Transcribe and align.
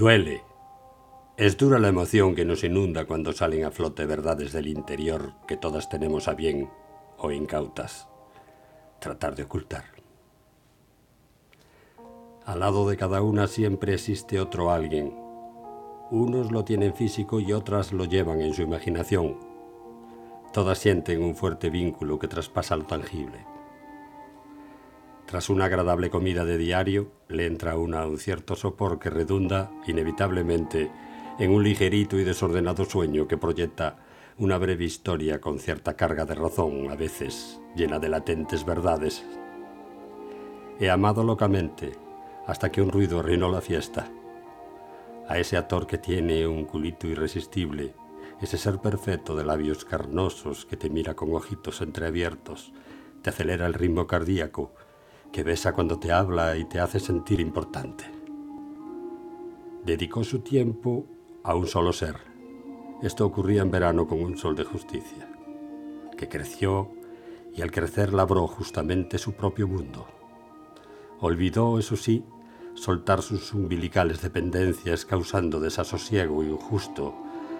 Duele. 0.00 0.42
Es 1.36 1.58
dura 1.58 1.78
la 1.78 1.88
emoción 1.88 2.34
que 2.34 2.46
nos 2.46 2.64
inunda 2.64 3.04
cuando 3.04 3.34
salen 3.34 3.66
a 3.66 3.70
flote 3.70 4.06
verdades 4.06 4.50
del 4.50 4.68
interior 4.68 5.34
que 5.46 5.58
todas 5.58 5.90
tenemos 5.90 6.26
a 6.26 6.32
bien 6.32 6.70
o 7.18 7.30
incautas 7.30 8.08
tratar 8.98 9.34
de 9.34 9.42
ocultar. 9.42 9.84
Al 12.46 12.60
lado 12.60 12.88
de 12.88 12.96
cada 12.96 13.20
una 13.20 13.46
siempre 13.46 13.92
existe 13.92 14.40
otro 14.40 14.70
alguien. 14.70 15.14
Unos 16.10 16.50
lo 16.50 16.64
tienen 16.64 16.94
físico 16.94 17.38
y 17.38 17.52
otras 17.52 17.92
lo 17.92 18.06
llevan 18.06 18.40
en 18.40 18.54
su 18.54 18.62
imaginación. 18.62 19.36
Todas 20.54 20.78
sienten 20.78 21.22
un 21.22 21.36
fuerte 21.36 21.68
vínculo 21.68 22.18
que 22.18 22.26
traspasa 22.26 22.74
lo 22.74 22.86
tangible. 22.86 23.44
Tras 25.30 25.48
una 25.48 25.66
agradable 25.66 26.10
comida 26.10 26.44
de 26.44 26.58
diario, 26.58 27.12
le 27.28 27.46
entra 27.46 27.78
una 27.78 28.04
un 28.04 28.18
cierto 28.18 28.56
sopor 28.56 28.98
que 28.98 29.10
redunda, 29.10 29.70
inevitablemente, 29.86 30.90
en 31.38 31.52
un 31.52 31.62
ligerito 31.62 32.18
y 32.18 32.24
desordenado 32.24 32.84
sueño 32.84 33.28
que 33.28 33.36
proyecta 33.36 33.98
una 34.38 34.58
breve 34.58 34.86
historia 34.86 35.40
con 35.40 35.60
cierta 35.60 35.94
carga 35.94 36.24
de 36.24 36.34
razón, 36.34 36.90
a 36.90 36.96
veces 36.96 37.60
llena 37.76 38.00
de 38.00 38.08
latentes 38.08 38.66
verdades. 38.66 39.24
He 40.80 40.90
amado 40.90 41.22
locamente 41.22 41.92
hasta 42.48 42.72
que 42.72 42.82
un 42.82 42.90
ruido 42.90 43.20
arruinó 43.20 43.52
la 43.52 43.60
fiesta. 43.60 44.10
A 45.28 45.38
ese 45.38 45.56
actor 45.56 45.86
que 45.86 45.98
tiene 45.98 46.44
un 46.48 46.64
culito 46.64 47.06
irresistible, 47.06 47.94
ese 48.42 48.58
ser 48.58 48.78
perfecto 48.80 49.36
de 49.36 49.44
labios 49.44 49.84
carnosos 49.84 50.66
que 50.66 50.76
te 50.76 50.90
mira 50.90 51.14
con 51.14 51.32
ojitos 51.36 51.82
entreabiertos, 51.82 52.72
te 53.22 53.30
acelera 53.30 53.68
el 53.68 53.74
ritmo 53.74 54.08
cardíaco, 54.08 54.72
que 55.32 55.44
besa 55.44 55.72
cuando 55.72 55.98
te 55.98 56.12
habla 56.12 56.56
y 56.56 56.64
te 56.64 56.80
hace 56.80 56.98
sentir 56.98 57.40
importante. 57.40 58.04
Dedicó 59.84 60.24
su 60.24 60.40
tiempo 60.40 61.06
a 61.44 61.54
un 61.54 61.66
solo 61.66 61.92
ser. 61.92 62.16
Esto 63.02 63.24
ocurría 63.24 63.62
en 63.62 63.70
verano 63.70 64.06
con 64.06 64.22
un 64.22 64.36
sol 64.36 64.56
de 64.56 64.64
justicia, 64.64 65.28
que 66.16 66.28
creció 66.28 66.90
y 67.54 67.62
al 67.62 67.70
crecer 67.70 68.12
labró 68.12 68.46
justamente 68.46 69.18
su 69.18 69.32
propio 69.32 69.66
mundo. 69.66 70.06
Olvidó, 71.20 71.78
eso 71.78 71.96
sí, 71.96 72.24
soltar 72.74 73.22
sus 73.22 73.54
umbilicales 73.54 74.20
dependencias 74.22 75.04
causando 75.04 75.60
desasosiego 75.60 76.42
injusto 76.42 77.14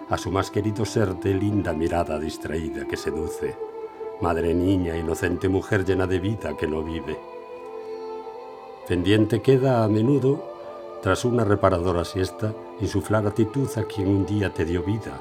a 0.09 0.17
su 0.17 0.31
más 0.31 0.51
querido 0.51 0.85
ser 0.85 1.15
de 1.15 1.33
linda 1.33 1.73
mirada 1.73 2.19
distraída 2.19 2.85
que 2.85 2.97
seduce, 2.97 3.55
madre 4.21 4.53
niña, 4.53 4.97
inocente 4.97 5.47
mujer 5.47 5.85
llena 5.85 6.05
de 6.05 6.19
vida 6.19 6.55
que 6.57 6.67
no 6.67 6.83
vive 6.83 7.17
Pendiente 8.87 9.43
queda 9.43 9.83
a 9.83 9.87
menudo, 9.87 10.43
tras 11.03 11.23
una 11.23 11.43
reparadora 11.43 12.03
siesta, 12.03 12.53
insuflar 12.79 13.27
actitud 13.27 13.69
a 13.77 13.83
quien 13.83 14.07
un 14.07 14.25
día 14.25 14.51
te 14.53 14.65
dio 14.65 14.81
vida, 14.81 15.19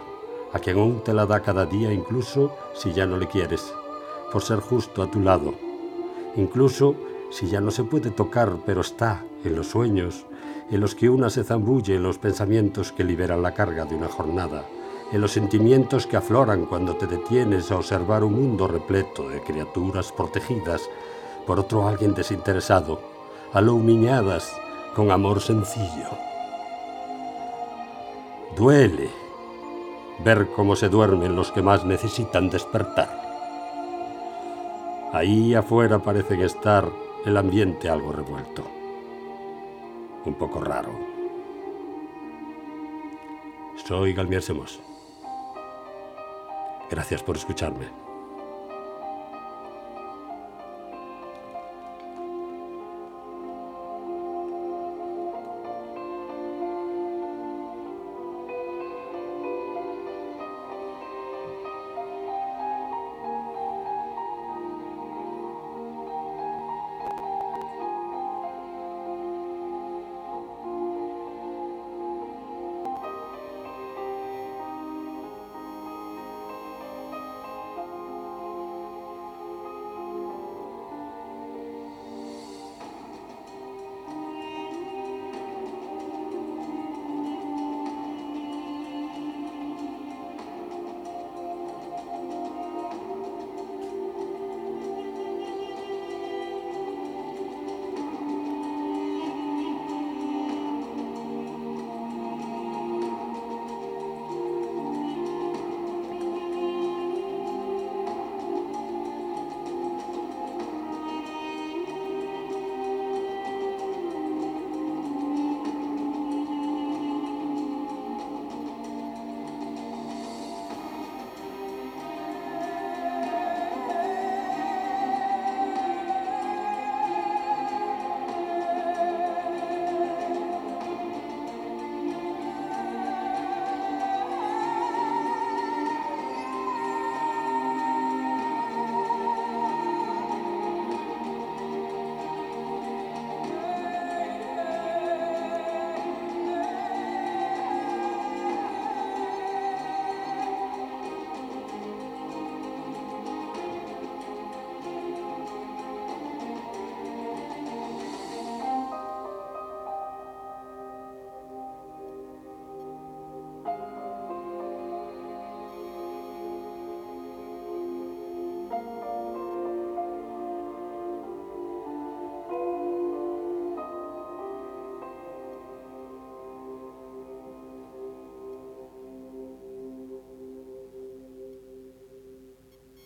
a 0.53 0.59
quien 0.59 0.79
aún 0.79 1.05
te 1.05 1.13
la 1.13 1.27
da 1.27 1.41
cada 1.41 1.67
día 1.67 1.93
incluso 1.93 2.53
si 2.75 2.93
ya 2.93 3.05
no 3.05 3.19
le 3.19 3.29
quieres, 3.29 3.73
por 4.33 4.43
ser 4.43 4.61
justo 4.61 5.03
a 5.03 5.11
tu 5.11 5.21
lado. 5.21 5.53
Incluso 6.37 6.95
si 7.31 7.49
ya 7.49 7.61
no 7.61 7.71
se 7.71 7.85
puede 7.85 8.11
tocar, 8.11 8.51
pero 8.65 8.81
está 8.81 9.25
en 9.45 9.55
los 9.55 9.69
sueños, 9.69 10.25
en 10.71 10.81
los 10.81 10.95
que 10.95 11.11
una 11.11 11.29
se 11.29 11.45
zambulle 11.45 11.97
en 11.97 12.03
los 12.03 12.17
pensamientos 12.17 12.93
que 12.93 13.05
liberan 13.05 13.43
la 13.43 13.53
carga 13.53 13.85
de 13.85 13.95
una 13.95 14.09
jornada, 14.09 14.65
en 15.13 15.21
los 15.21 15.33
sentimientos 15.33 16.07
que 16.07 16.17
afloran 16.17 16.65
cuando 16.65 16.97
te 16.97 17.07
detienes 17.07 17.71
a 17.71 17.77
observar 17.77 18.25
un 18.25 18.33
mundo 18.33 18.67
repleto 18.67 19.29
de 19.29 19.43
criaturas 19.43 20.13
protegidas 20.13 20.89
por 21.47 21.61
otro 21.61 21.87
alguien 21.87 22.15
desinteresado 22.15 23.10
aluminadas 23.53 24.55
con 24.95 25.11
amor 25.11 25.41
sencillo. 25.41 26.09
Duele 28.57 29.11
ver 30.25 30.49
cómo 30.55 30.77
se 30.77 30.89
duermen 30.89 31.37
los 31.37 31.51
que 31.53 31.63
más 31.63 31.85
necesitan 31.85 32.51
despertar. 32.51 33.21
Ahí 35.13 35.55
afuera 35.55 35.99
parece 35.99 36.43
estar 36.45 36.89
el 37.25 37.37
ambiente 37.37 37.89
algo 37.89 38.13
revuelto, 38.13 38.63
un 40.25 40.35
poco 40.35 40.61
raro. 40.61 40.91
Soy 43.85 44.13
Galmier 44.13 44.43
Semos. 44.43 44.81
Gracias 46.91 47.23
por 47.23 47.37
escucharme. 47.37 48.10